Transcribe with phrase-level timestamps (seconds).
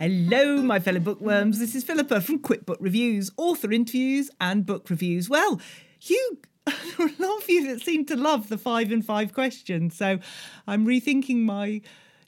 [0.00, 1.60] Hello, my fellow bookworms.
[1.60, 5.30] This is Philippa from Quick Book Reviews, author interviews and book reviews.
[5.30, 5.60] Well,
[6.00, 9.32] you, there are a lot of you that seem to love the five and five
[9.32, 10.18] questions, so
[10.66, 11.80] I'm rethinking my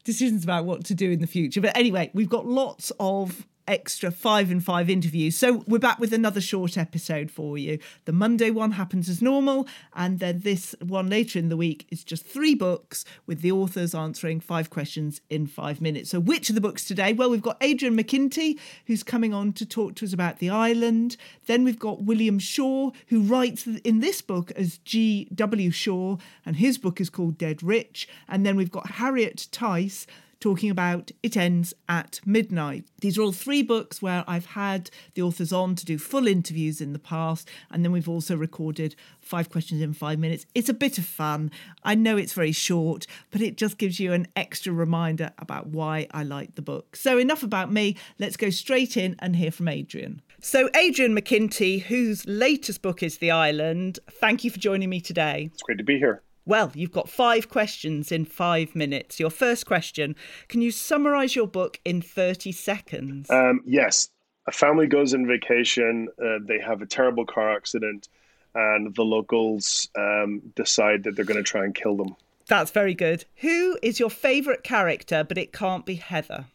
[0.04, 1.60] decisions about what to do in the future.
[1.60, 5.36] But anyway, we've got lots of extra five and five interviews.
[5.36, 7.78] So we're back with another short episode for you.
[8.04, 12.04] The Monday one happens as normal, and then this one later in the week is
[12.04, 16.10] just three books with the authors answering five questions in five minutes.
[16.10, 17.12] So, which are the books today?
[17.12, 21.16] Well, we've got Adrian McKinty, who's coming on to talk to us about The Island.
[21.46, 25.70] Then we've got William Shaw, who writes in this book as G.W.
[25.70, 28.08] Shaw, and his book is called Dead Rich.
[28.28, 30.06] And then we've got Harriet Tyce
[30.40, 32.84] talking about It Ends at Midnight.
[33.00, 36.80] These are all three books where I've had the authors on to do full interviews
[36.80, 40.46] in the past, and then we've also recorded five questions in five minutes.
[40.54, 41.50] It's a bit of fun.
[41.82, 46.06] I know it's very short, but it just gives you an extra reminder about why
[46.10, 46.96] I like the book.
[46.96, 47.96] So, enough about me.
[48.18, 50.22] Let's go straight in and hear from Adrian.
[50.40, 55.50] So, Adrian McKinty, whose latest book is The Island, thank you for joining me today.
[55.52, 56.22] It's great to be here.
[56.46, 59.18] Well, you've got five questions in five minutes.
[59.18, 60.14] Your first question
[60.48, 63.28] Can you summarise your book in 30 seconds?
[63.30, 64.08] Um, yes,
[64.46, 66.08] a family goes on vacation.
[66.22, 68.08] Uh, they have a terrible car accident,
[68.54, 72.14] and the locals um, decide that they're going to try and kill them.
[72.46, 73.24] That's very good.
[73.36, 76.46] Who is your favourite character, but it can't be Heather?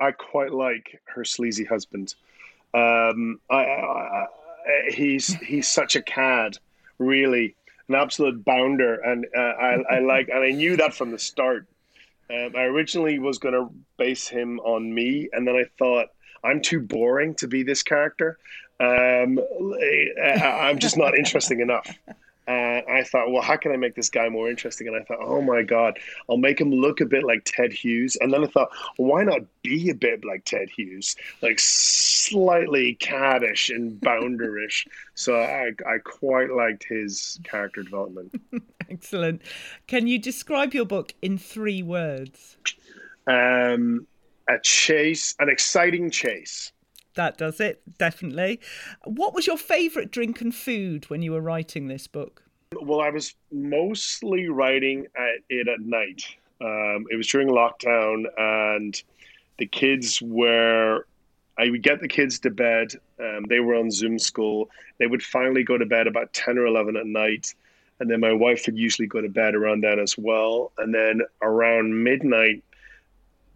[0.00, 2.14] I quite like her sleazy husband.
[2.74, 4.26] Um, I, I, I,
[4.90, 6.58] he's he's such a cad,
[6.98, 7.54] really,
[7.90, 11.66] an absolute bounder, and uh, I, I like, and I knew that from the start.
[12.30, 13.68] Um, I originally was going to
[13.98, 16.06] base him on me, and then I thought
[16.44, 18.38] I'm too boring to be this character.
[18.78, 21.92] Um, I, I'm just not interesting enough.
[22.48, 24.88] Uh, I thought, well, how can I make this guy more interesting?
[24.88, 28.16] And I thought, oh my God, I'll make him look a bit like Ted Hughes.
[28.20, 32.96] And then I thought, well, why not be a bit like Ted Hughes, like slightly
[32.96, 34.86] caddish and bounderish?
[35.14, 38.34] So I, I quite liked his character development.
[38.90, 39.42] Excellent.
[39.86, 42.56] Can you describe your book in three words?
[43.26, 44.06] Um,
[44.48, 46.72] a chase, an exciting chase.
[47.20, 48.60] That does it, definitely.
[49.04, 52.42] What was your favourite drink and food when you were writing this book?
[52.80, 56.22] Well, I was mostly writing at it at night.
[56.62, 59.02] Um, it was during lockdown, and
[59.58, 61.04] the kids were.
[61.58, 62.94] I would get the kids to bed.
[63.18, 64.70] Um, they were on Zoom school.
[64.96, 67.54] They would finally go to bed about ten or eleven at night,
[67.98, 70.72] and then my wife would usually go to bed around then as well.
[70.78, 72.64] And then around midnight,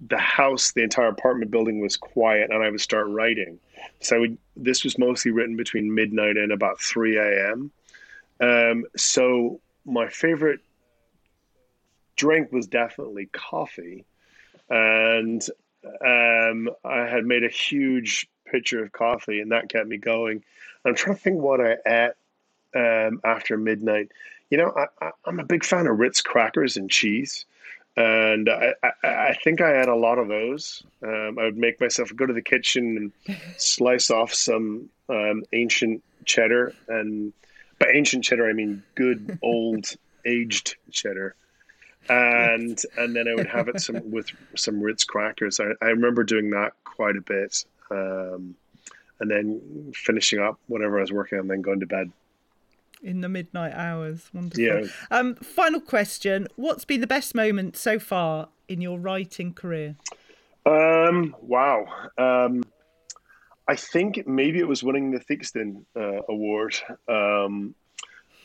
[0.09, 3.59] the house, the entire apartment building was quiet, and I would start writing.
[4.01, 7.71] So would, this was mostly written between midnight and about 3 a.m.
[8.41, 10.61] Um, so my favorite
[12.17, 14.05] drink was definitely coffee,
[14.69, 15.43] and
[16.05, 20.45] um, I had made a huge pitcher of coffee, and that kept me going.
[20.85, 22.13] I'm trying to think what I ate
[22.75, 24.11] um, after midnight.
[24.51, 27.47] You know, I, I'm a big fan of Ritz crackers and cheese
[27.97, 30.83] and I, I, I, think I had a lot of those.
[31.03, 36.03] Um, I would make myself go to the kitchen and slice off some um, ancient
[36.25, 37.33] cheddar, and
[37.79, 39.87] by ancient cheddar I mean good old
[40.25, 41.37] aged cheddar,
[42.09, 45.61] and and then I would have it some with some Ritz crackers.
[45.61, 48.57] I, I remember doing that quite a bit, um,
[49.21, 52.11] and then finishing up whatever I was working on, then going to bed
[53.03, 54.31] in the midnight hours.
[54.33, 54.65] Wonderful.
[54.65, 54.83] Yeah.
[55.11, 59.97] Um, final question: What's been the best moment so far in your writing career?
[60.67, 61.87] Um, wow.
[62.17, 62.63] Um,
[63.67, 66.77] I think maybe it was winning the Theakston uh, award.
[67.09, 67.75] Um,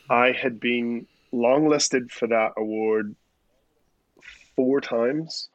[0.09, 3.15] I had been longlisted for that award
[4.55, 5.49] four times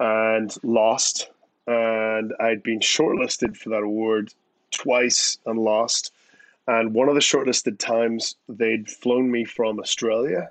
[0.00, 1.30] and lost.
[1.66, 4.32] And I'd been shortlisted for that award
[4.70, 6.12] twice and lost.
[6.66, 10.50] And one of the shortlisted times, they'd flown me from Australia.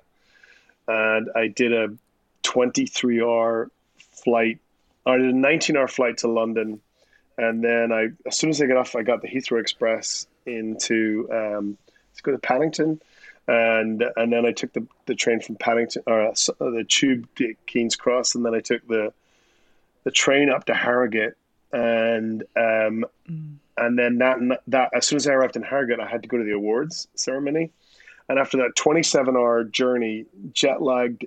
[0.88, 1.88] And I did a
[2.42, 4.60] 23 hour flight,
[5.04, 6.80] I did a 19 hour flight to London.
[7.38, 11.28] And then I, as soon as I got off, I got the Heathrow Express into,
[11.30, 11.76] um,
[12.10, 13.00] let's go to Paddington
[13.48, 17.54] and and then I took the, the train from Paddington or uh, the tube to
[17.66, 19.12] King's Cross, and then I took the
[20.04, 21.34] the train up to Harrogate,
[21.72, 23.56] and um, mm.
[23.76, 24.38] And then that
[24.68, 27.08] that as soon as I arrived in Harrogate, I had to go to the awards
[27.14, 27.72] ceremony,
[28.28, 31.26] and after that twenty seven hour journey, jet lagged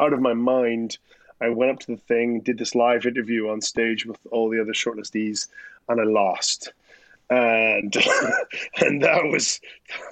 [0.00, 0.98] out of my mind.
[1.38, 4.58] I went up to the thing, did this live interview on stage with all the
[4.58, 5.48] other shortlistees,
[5.86, 6.72] and I lost
[7.30, 7.96] and
[8.80, 9.60] and that was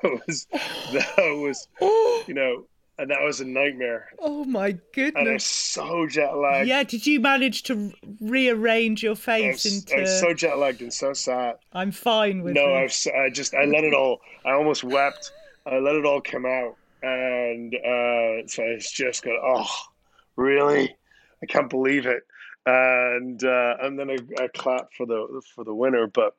[0.02, 0.46] that was
[0.92, 1.68] that was
[2.26, 2.64] you know
[2.98, 4.08] and that was a nightmare.
[4.18, 5.20] Oh my goodness!
[5.20, 6.68] And I was so jet lagged.
[6.68, 9.96] Yeah, did you manage to rearrange your face I was, into?
[9.96, 11.56] I was so jet lagged and so sad.
[11.72, 12.54] I'm fine with.
[12.54, 14.20] No, I, was, I just I let it all.
[14.44, 15.32] I almost wept.
[15.66, 19.40] I let it all come out, and uh, so it's just going.
[19.42, 19.70] Oh,
[20.36, 20.94] really?
[21.42, 22.22] I can't believe it.
[22.66, 26.34] And uh, and then I, I clapped for the for the winner, but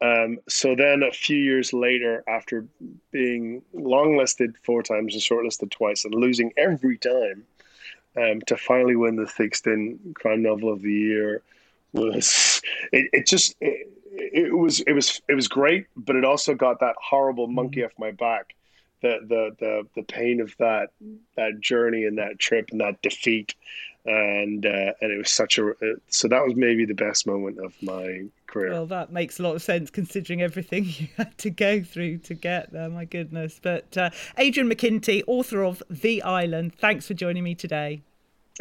[0.00, 2.66] um, so then a few years later, after
[3.10, 7.44] being longlisted four times and shortlisted twice and losing every time,
[8.16, 11.42] um, to finally win the Theakston Crime Novel of the Year
[11.92, 12.62] was
[12.92, 16.80] it, it just it, it, was it was it was great, but it also got
[16.80, 18.54] that horrible monkey off my back.
[19.02, 20.90] The, the the the pain of that
[21.36, 23.54] that journey and that trip and that defeat
[24.04, 25.72] and uh, and it was such a
[26.08, 28.72] so that was maybe the best moment of my career.
[28.72, 32.34] Well, that makes a lot of sense considering everything you had to go through to
[32.34, 32.88] get there.
[32.88, 33.60] My goodness!
[33.62, 38.02] But uh, Adrian McKinty, author of The Island, thanks for joining me today.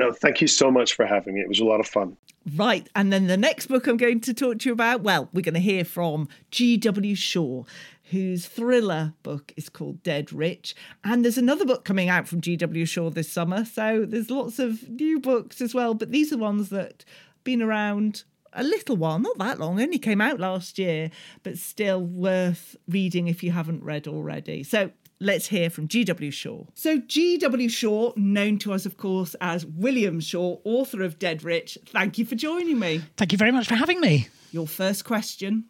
[0.01, 1.41] Oh, thank you so much for having me.
[1.41, 2.15] It was a lot of fun.
[2.55, 2.87] Right.
[2.95, 5.55] And then the next book I'm going to talk to you about, well, we're going
[5.55, 7.15] to hear from G.W.
[7.15, 7.63] Shaw,
[8.09, 10.75] whose thriller book is called Dead Rich.
[11.03, 12.85] And there's another book coming out from G.W.
[12.85, 13.65] Shaw this summer.
[13.65, 15.93] So there's lots of new books as well.
[15.93, 18.23] But these are ones that have been around
[18.53, 21.11] a little while, not that long, only came out last year,
[21.43, 24.63] but still worth reading if you haven't read already.
[24.63, 26.31] So let's hear from G.W.
[26.31, 26.63] Shaw.
[26.73, 27.69] So, G.W.
[27.69, 32.25] Shaw, known to us, of course, as William Shaw, author of Dead Rich, thank you
[32.25, 33.03] for joining me.
[33.17, 34.29] Thank you very much for having me.
[34.51, 35.65] Your first question.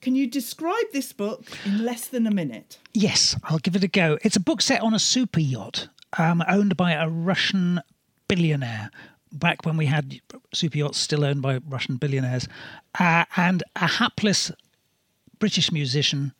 [0.00, 2.78] Can you describe this book in less than a minute?
[2.94, 4.18] Yes, I'll give it a go.
[4.22, 7.80] It's a book set on a super yacht um, owned by a Russian
[8.28, 8.90] billionaire
[9.32, 10.20] back when we had
[10.54, 12.48] super yachts still owned by Russian billionaires,
[12.98, 14.50] uh, and a hapless
[15.38, 16.32] British musician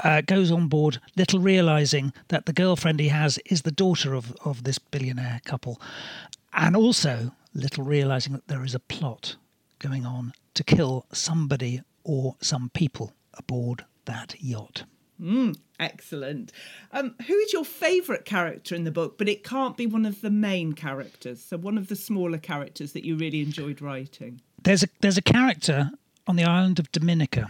[0.00, 4.34] uh, goes on board, little realizing that the girlfriend he has is the daughter of,
[4.44, 5.80] of this billionaire couple,
[6.54, 9.36] and also little realizing that there is a plot
[9.78, 14.84] going on to kill somebody or some people aboard that yacht.
[15.20, 16.50] Mm, excellent.
[16.90, 19.18] Um, who is your favourite character in the book?
[19.18, 21.42] But it can't be one of the main characters.
[21.42, 24.40] So one of the smaller characters that you really enjoyed writing.
[24.62, 25.90] There's a there's a character
[26.26, 27.48] on the island of Dominica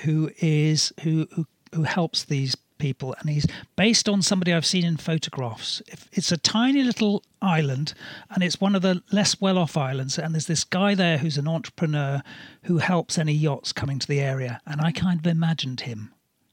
[0.00, 4.84] who is who who who helps these people, and he's based on somebody I've seen
[4.84, 5.82] in photographs.
[6.12, 7.94] It's a tiny little island,
[8.30, 10.18] and it's one of the less well-off islands.
[10.18, 12.22] And there's this guy there who's an entrepreneur
[12.62, 16.12] who helps any yachts coming to the area, and I kind of imagined him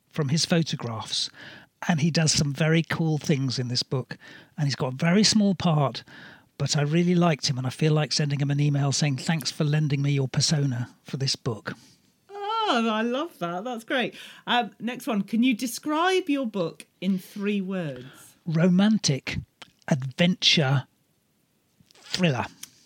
[0.10, 1.30] from his photographs.
[1.88, 4.18] And he does some very cool things in this book,
[4.58, 6.04] and he's got a very small part.
[6.58, 9.52] But I really liked him, and I feel like sending him an email saying, Thanks
[9.52, 11.74] for lending me your persona for this book.
[12.68, 13.64] Oh, I love that.
[13.64, 14.16] That's great.
[14.48, 15.22] Um, next one.
[15.22, 18.36] Can you describe your book in three words?
[18.46, 19.38] Romantic
[19.88, 20.88] adventure
[22.02, 22.46] thriller.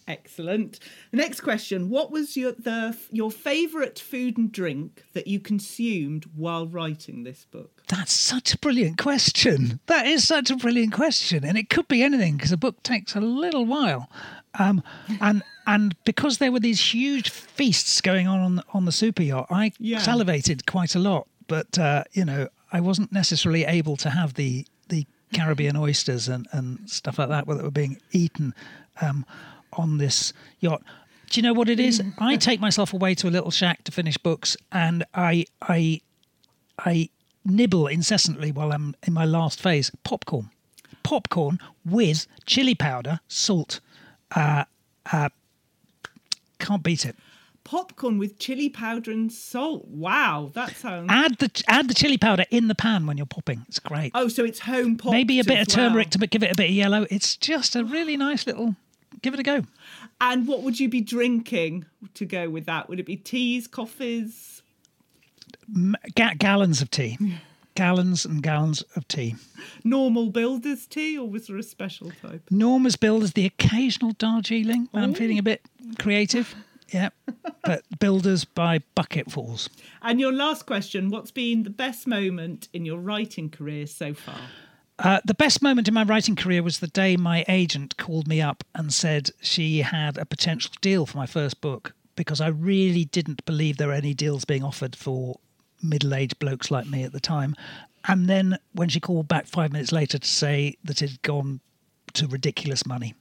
[0.10, 0.80] Excellent.
[1.12, 6.66] next question: What was your the your favourite food and drink that you consumed while
[6.66, 7.84] writing this book?
[7.88, 9.80] That's such a brilliant question.
[9.86, 13.16] That is such a brilliant question, and it could be anything because a book takes
[13.16, 14.10] a little while.
[14.58, 14.82] Um,
[15.22, 19.46] and and because there were these huge feasts going on on, on the super yacht,
[19.52, 20.00] I yeah.
[20.00, 21.28] salivated quite a lot.
[21.48, 26.48] But uh, you know, I wasn't necessarily able to have the the Caribbean oysters and,
[26.52, 28.56] and stuff like that that were being eaten
[29.00, 29.28] um,
[29.74, 30.82] on this yacht.
[31.30, 32.02] Do you know what it is?
[32.02, 32.14] Mm.
[32.18, 36.02] I take myself away to a little shack to finish books, and I I
[36.80, 37.10] I
[37.46, 39.92] nibble incessantly while I'm in my last phase.
[40.04, 40.50] Popcorn,
[41.04, 43.82] popcorn with chili powder, salt,
[44.36, 44.64] uh,
[45.12, 45.30] uh,
[46.60, 47.16] Can't beat it.
[47.64, 49.88] Popcorn with chili powder and salt.
[49.88, 51.08] Wow, that sounds.
[51.10, 53.66] Add the add the chili powder in the pan when you're popping.
[53.68, 54.12] It's great.
[54.16, 55.14] Oh, so it's home popped.
[55.14, 56.22] Maybe a bit of turmeric well.
[56.22, 57.06] to give it a bit of yellow.
[57.10, 58.76] It's just a really nice little.
[59.22, 59.64] Give it a go.
[60.22, 62.90] And what would you be drinking to go with that?
[62.90, 64.62] Would it be teas, coffees?
[66.16, 67.18] Ga- gallons of tea.
[67.80, 69.36] Gallons and gallons of tea.
[69.86, 72.42] normal builder's tea, or was there a special type?
[72.52, 75.62] Norma's builders, the occasional Darjeeling when I'm feeling a bit
[75.98, 76.56] creative.
[76.90, 77.10] Yeah.
[77.64, 79.70] But builders by bucketfuls.
[80.02, 84.40] And your last question what's been the best moment in your writing career so far?
[84.98, 88.42] Uh, the best moment in my writing career was the day my agent called me
[88.42, 93.06] up and said she had a potential deal for my first book because I really
[93.06, 95.40] didn't believe there were any deals being offered for
[95.82, 97.56] middle aged blokes like me at the time.
[98.08, 101.60] And then when she called back five minutes later to say that it had gone
[102.14, 103.14] to ridiculous money.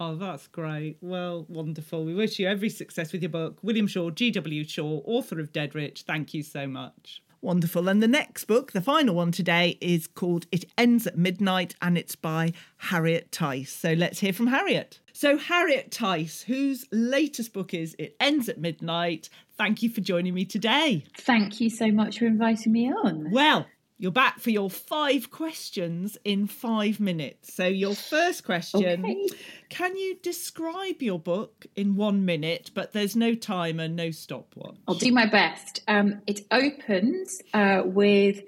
[0.00, 0.96] Oh, that's great.
[1.00, 2.04] Well, wonderful.
[2.04, 3.58] We wish you every success with your book.
[3.62, 4.64] William Shaw, G.W.
[4.64, 7.22] Shaw, author of Dead Rich, thank you so much.
[7.40, 7.88] Wonderful.
[7.88, 11.98] And the next book, the final one today, is called It Ends at Midnight and
[11.98, 13.68] it's by Harriet Tyce.
[13.68, 15.00] So let's hear from Harriet.
[15.12, 20.34] So, Harriet Tyce, whose latest book is It Ends at Midnight, thank you for joining
[20.34, 21.04] me today.
[21.18, 23.30] Thank you so much for inviting me on.
[23.30, 27.54] Well, you're back for your five questions in five minutes.
[27.54, 29.28] So, your first question Okay.
[29.68, 32.70] Can you describe your book in one minute?
[32.74, 34.76] But there's no timer, no stopwatch.
[34.88, 35.82] I'll do my best.
[35.86, 38.42] Um, it opens uh, with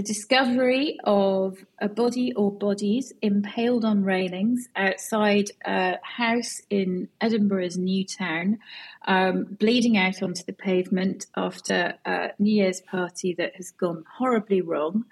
[0.00, 7.76] the discovery of a body or bodies impaled on railings outside a house in Edinburgh's
[7.76, 8.60] New Town,
[9.06, 14.62] um, bleeding out onto the pavement after a New Year's party that has gone horribly
[14.62, 15.04] wrong.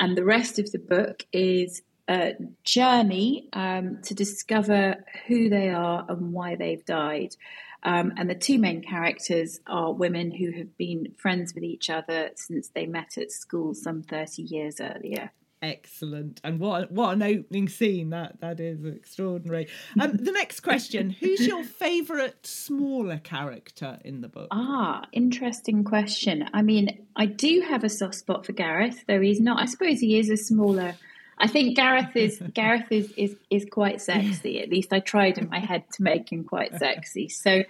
[0.00, 2.34] And the rest of the book is a
[2.64, 7.36] journey um, to discover who they are and why they've died.
[7.84, 12.30] Um, and the two main characters are women who have been friends with each other
[12.36, 15.32] since they met at school some 30 years earlier.
[15.62, 16.40] Excellent.
[16.42, 19.68] And what what an opening scene that that is extraordinary.
[20.00, 24.48] Um, the next question, who's your favourite smaller character in the book?
[24.50, 26.48] Ah, interesting question.
[26.52, 29.62] I mean, I do have a soft spot for Gareth, though he's not.
[29.62, 30.96] I suppose he is a smaller.
[31.42, 34.62] I think Gareth is Gareth is is is quite sexy.
[34.62, 37.28] At least I tried in my head to make him quite sexy.
[37.28, 37.64] So,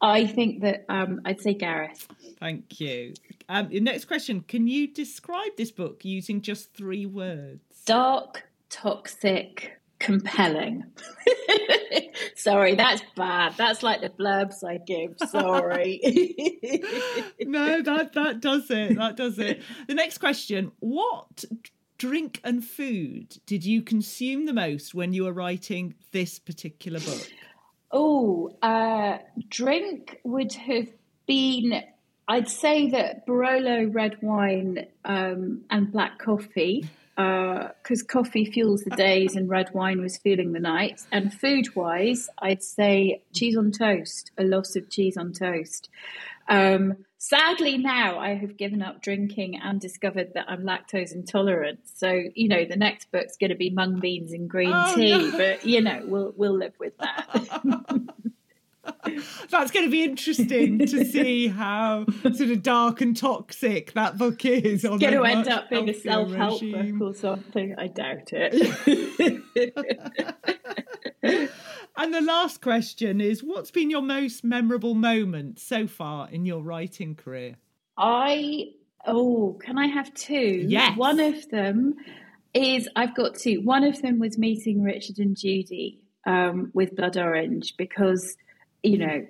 [0.00, 2.06] I think that um, I'd say Gareth.
[2.38, 3.14] Thank you.
[3.48, 7.60] Um, your next question, can you describe this book using just three words?
[7.84, 10.84] Dark, toxic, compelling.
[12.36, 13.54] Sorry, that's bad.
[13.56, 15.16] That's like the blurbs I give.
[15.30, 16.00] Sorry.
[17.40, 18.96] no, that that does it.
[18.96, 19.62] That does it.
[19.88, 21.44] The next question: What
[21.98, 27.30] drink and food did you consume the most when you were writing this particular book?
[27.90, 30.88] Oh, uh, drink would have
[31.26, 31.82] been.
[32.28, 39.36] I'd say that Barolo red wine um, and black coffee, because coffee fuels the days
[39.36, 41.06] and red wine was fueling the nights.
[41.12, 45.88] And food wise, I'd say cheese on toast, a lot of cheese on toast.
[46.48, 51.80] Um, sadly, now I have given up drinking and discovered that I'm lactose intolerant.
[51.94, 55.10] So you know, the next book's going to be mung beans and green Oh, tea,
[55.10, 55.36] no.
[55.36, 57.62] but you know, we'll we'll live with that.
[59.50, 64.44] That's going to be interesting to see how sort of dark and toxic that book
[64.44, 64.84] is.
[64.84, 67.74] On going to end up being a self-help book or something.
[67.78, 69.42] I doubt it.
[71.96, 76.62] And the last question is: What's been your most memorable moment so far in your
[76.62, 77.56] writing career?
[77.96, 78.72] I
[79.06, 80.64] oh, can I have two?
[80.68, 80.96] Yes.
[80.96, 81.94] One of them
[82.52, 83.60] is I've got two.
[83.62, 88.36] One of them was meeting Richard and Judy um, with Blood Orange because
[88.82, 89.26] you know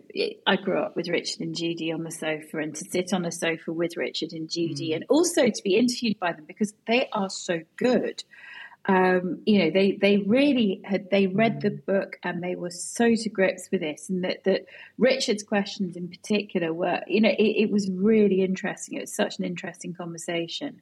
[0.46, 3.32] I grew up with Richard and Judy on the sofa, and to sit on a
[3.32, 7.30] sofa with Richard and Judy, and also to be interviewed by them because they are
[7.30, 8.25] so good.
[8.88, 13.14] Um, you know, they they really had they read the book and they were so
[13.14, 14.66] to grips with this, and that that
[14.96, 18.96] Richard's questions in particular were, you know, it, it was really interesting.
[18.96, 20.80] It was such an interesting conversation,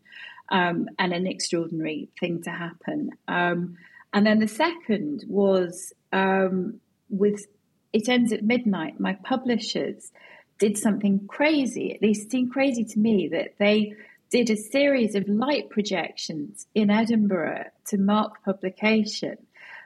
[0.51, 3.11] um, and an extraordinary thing to happen.
[3.27, 3.79] Um,
[4.13, 7.47] and then the second was um, with
[7.95, 9.01] it ends at midnight.
[9.01, 10.13] My publishers
[10.59, 11.95] did something crazy.
[11.95, 13.95] At least seemed crazy to me that they
[14.35, 19.37] did a series of light projections in Edinburgh to mark publication.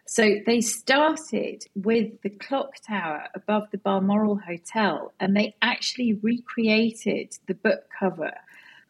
[0.07, 7.37] So they started with the clock tower above the Balmoral Hotel and they actually recreated
[7.47, 8.33] the book cover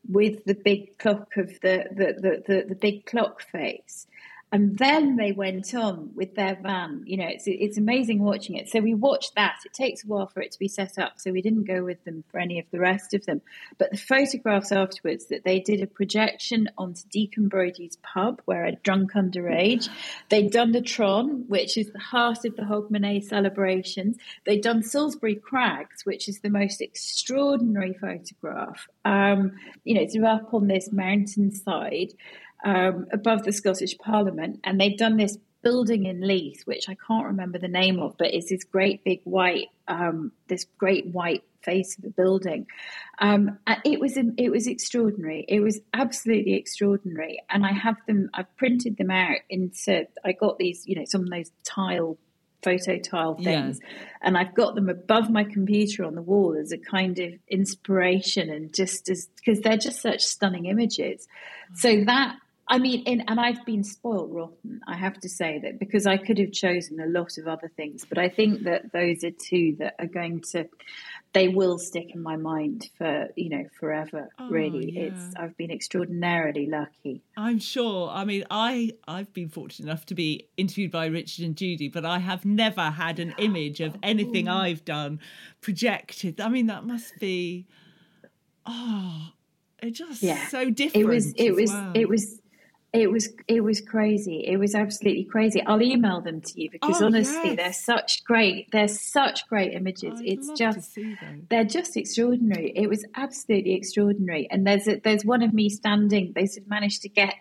[0.09, 4.07] with the big clock of the, the, the, the, the big clock face.
[4.53, 7.03] And then they went on with their van.
[7.07, 8.69] You know, it's it's amazing watching it.
[8.69, 9.59] So we watched that.
[9.65, 12.03] It takes a while for it to be set up, so we didn't go with
[12.05, 13.43] them for any of the rest of them.
[13.77, 18.77] But the photographs afterwards that they did a projection onto Deacon Brodie's pub where a
[18.77, 19.89] drunk underage.
[20.29, 24.17] They'd done the Tron, which is the heart of the Hogmanay celebrations.
[24.45, 28.89] They'd done Salisbury Crags, which is the most extraordinary photograph.
[29.05, 29.53] Um,
[29.85, 32.15] you know, it's up on this mountainside
[32.65, 37.27] um, above the Scottish Parliament, and they've done this building in Leith, which I can't
[37.27, 41.97] remember the name of, but it's this great big white, um, this great white face
[41.99, 42.67] of the building.
[43.19, 45.45] Um, it was it was extraordinary.
[45.49, 48.31] It was absolutely extraordinary, and I have them.
[48.35, 50.07] I've printed them out into.
[50.25, 52.19] I got these, you know, some of those tile
[52.63, 53.89] photo tile things yeah.
[54.23, 58.51] and I've got them above my computer on the wall as a kind of inspiration
[58.51, 61.29] and just as because they're just such stunning images.
[61.75, 62.35] So that
[62.71, 66.19] I mean, in, and I've been spoiled rotten, I have to say that because I
[66.19, 69.77] could have chosen a lot of other things, but I think that those are two
[69.79, 70.69] that are going to,
[71.33, 74.29] they will stick in my mind for you know forever.
[74.39, 75.03] Oh, really, yeah.
[75.05, 77.23] it's I've been extraordinarily lucky.
[77.37, 78.11] I'm sure.
[78.11, 82.05] I mean, I I've been fortunate enough to be interviewed by Richard and Judy, but
[82.05, 84.57] I have never had an image of anything oh.
[84.57, 85.21] I've done
[85.63, 86.41] projected.
[86.41, 87.67] I mean, that must be,
[88.67, 89.29] oh,
[89.83, 90.49] it just yeah.
[90.49, 91.05] so different.
[91.05, 91.33] It was.
[91.35, 91.71] It was.
[91.71, 91.93] Well.
[91.95, 92.41] It was
[93.01, 94.45] it was it was crazy.
[94.47, 95.63] It was absolutely crazy.
[95.65, 97.57] I'll email them to you because oh, honestly, yes.
[97.57, 98.71] they're such great.
[98.73, 100.21] They're such great images.
[100.21, 100.99] I'd it's just
[101.49, 102.73] they're just extraordinary.
[102.75, 104.49] It was absolutely extraordinary.
[104.51, 106.33] And there's a, there's one of me standing.
[106.35, 107.35] They sort of managed to get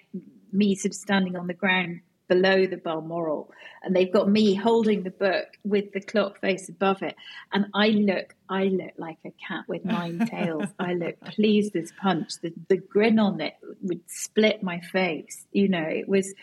[0.51, 3.51] me sort of standing on the ground below the Balmoral,
[3.83, 7.15] and they've got me holding the book with the clock face above it,
[7.53, 10.67] and I look, I look like a cat with nine tails.
[10.79, 12.33] I look pleased as punch.
[12.41, 15.45] The the grin on it would split my face.
[15.51, 16.33] You know, it was.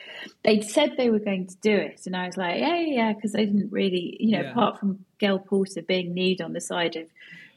[0.42, 3.34] They'd said they were going to do it, and I was like, yeah, yeah, because
[3.34, 4.50] I didn't really, you know, yeah.
[4.50, 7.06] apart from Gail Porter being nude on the side of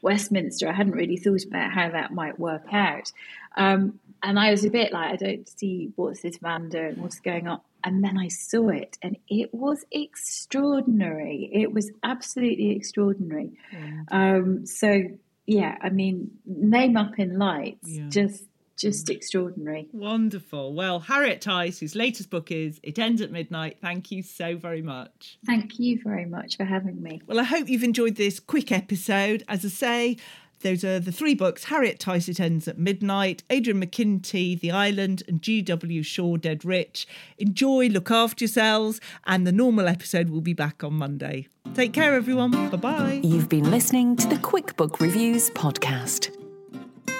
[0.02, 3.12] Westminster, I hadn't really thought about how that might work out.
[3.56, 7.20] Um, and I was a bit like, I don't see what's this man doing, what's
[7.20, 7.60] going on.
[7.88, 11.48] And then I saw it, and it was extraordinary.
[11.50, 13.52] It was absolutely extraordinary.
[13.72, 14.02] Yeah.
[14.10, 15.04] Um, so
[15.46, 18.10] yeah, I mean, name up in lights, yeah.
[18.10, 18.44] just
[18.76, 19.88] just extraordinary.
[19.90, 20.74] Wonderful.
[20.74, 24.82] Well, Harriet Tyce, whose latest book is It Ends at Midnight, thank you so very
[24.82, 25.38] much.
[25.46, 27.22] Thank you very much for having me.
[27.26, 29.42] Well, I hope you've enjoyed this quick episode.
[29.48, 30.16] As I say,
[30.60, 35.22] those are the three books Harriet Tyce It Ends at Midnight, Adrian McKinty, The Island,
[35.28, 36.02] and G.W.
[36.02, 37.06] Shaw Dead Rich.
[37.38, 41.48] Enjoy, look after yourselves, and the normal episode will be back on Monday.
[41.74, 42.50] Take care, everyone.
[42.50, 43.20] Bye bye.
[43.22, 46.34] You've been listening to the Quick Book Reviews podcast.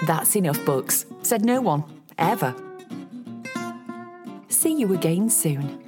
[0.07, 1.85] That's enough books, said no one,
[2.19, 2.55] ever.
[4.49, 5.88] See you again soon.